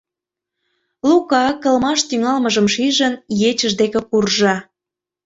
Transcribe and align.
Лука, 1.09 1.45
кылмаш 1.63 1.99
тӱҥалмыжым 2.09 2.67
шижын, 2.73 3.13
ечыж 3.49 3.73
деке 3.81 3.99
куржо. 4.09 4.55